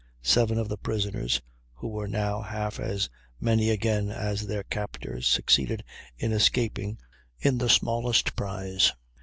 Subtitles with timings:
[0.23, 1.41] Seven of the prisoners
[1.75, 3.07] (who were now half as
[3.39, 5.83] many again as their captors) succeeded
[6.17, 6.97] in escaping
[7.37, 8.93] in the smallest prize.